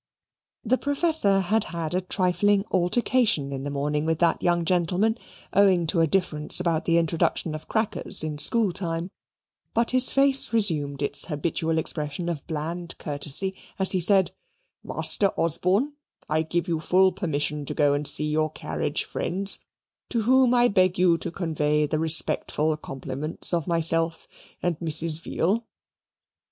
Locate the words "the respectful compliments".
21.85-23.53